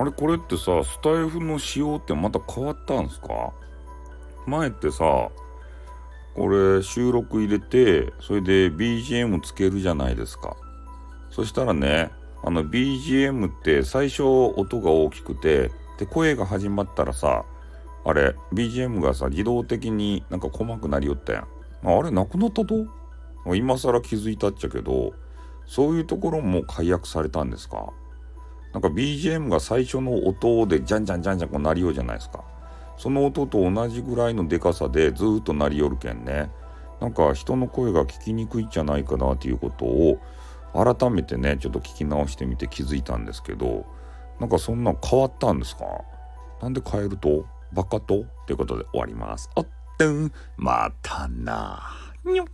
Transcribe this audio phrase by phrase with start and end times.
[0.00, 3.52] あれこれってさスタイフの仕様ってまた変わったんすか？
[4.46, 5.28] 前ってさ
[6.34, 10.56] これ収録入れてそれで BGM つけるじゃないですか。
[11.28, 12.10] そしたらね
[12.42, 17.44] あの BGM って最初音が大きくてで声が始まったらさ
[18.06, 21.46] あれ BGM がさ自動的になんか細くなりよったやん。
[21.84, 22.86] あれなくなったと？
[23.54, 25.12] 今更気づいたっちゃけど
[25.66, 27.92] そういうところも解約されたんですか？
[28.72, 32.44] なんか BGM が最初の音でじゃんじゃんじゃんじゃんこう鳴りようじゃないですか。
[32.96, 36.50] その音と同じぐらいのでかさでずっと鳴りよるけんね。
[37.00, 40.20] なんか人の声が聞きにくいんじゃないかなっていうことを
[40.72, 43.86] 改めてねちょっと聞き直してみて気づいたんですけど。
[44.38, 45.84] なんかそんな変わったんですか？
[46.62, 47.44] なんで変えると？
[47.74, 48.24] バカと？
[48.46, 49.50] ということで終わります。
[49.54, 49.66] おっ
[49.98, 50.04] と
[50.56, 51.78] またな
[52.24, 52.46] にょっ